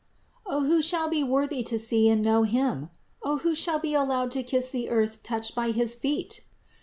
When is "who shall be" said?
0.63-1.23, 3.37-3.93